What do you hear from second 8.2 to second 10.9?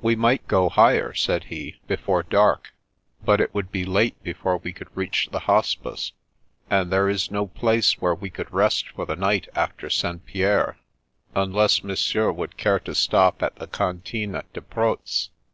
could rest for the night after St. Pierre,